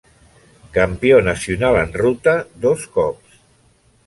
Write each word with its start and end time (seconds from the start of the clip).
Campió 0.77 1.19
nacional 1.27 1.77
en 1.83 1.93
ruta 2.05 2.35
dos 2.65 2.89
cops. 2.97 3.41